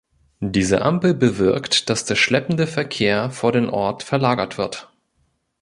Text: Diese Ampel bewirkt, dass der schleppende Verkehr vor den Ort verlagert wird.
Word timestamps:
Diese 0.39 0.81
Ampel 0.81 1.13
bewirkt, 1.13 1.91
dass 1.91 2.05
der 2.05 2.15
schleppende 2.15 2.65
Verkehr 2.65 3.29
vor 3.29 3.51
den 3.51 3.69
Ort 3.69 4.01
verlagert 4.01 4.57
wird. 4.57 4.89